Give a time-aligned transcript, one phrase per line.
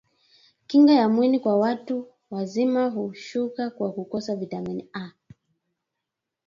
[0.67, 5.09] kinga ya mwili kwa watu wazima hushuka kwa kukosa vitamini A